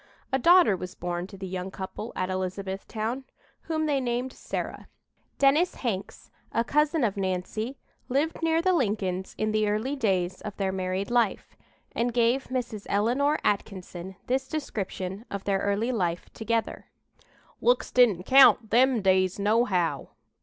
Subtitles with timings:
[0.33, 3.23] A daughter was born to the young couple at Elizabethtown,
[3.69, 4.87] whom they named Sarah.
[5.37, 7.77] Dennis Hanks, a cousin of Nancy,
[8.09, 11.55] lived near the Lincolns in the early days of their married life,
[11.91, 12.87] and gave Mrs.
[12.89, 16.87] Eleanor Atkinson this description of their early life together:
[17.61, 20.09] "Looks didn't count them days, nohow.